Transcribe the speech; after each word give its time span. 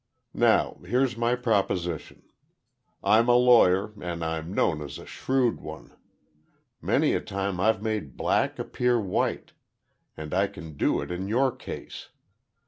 Now, 0.33 0.79
here's 0.83 1.15
my 1.15 1.35
proposition. 1.35 2.23
I'm 3.03 3.29
a 3.29 3.35
lawyer, 3.35 3.93
and 4.01 4.25
I'm 4.25 4.51
known 4.51 4.81
as 4.81 4.97
a 4.97 5.05
shrewd 5.05 5.59
one. 5.59 5.95
Many 6.81 7.13
a 7.13 7.21
time 7.21 7.59
I've 7.59 7.83
made 7.83 8.17
black 8.17 8.57
appear 8.57 8.99
white—and 8.99 10.33
I 10.33 10.47
can 10.47 10.73
do 10.75 11.01
it 11.01 11.11
in 11.11 11.27
your 11.27 11.55
case. 11.55 12.09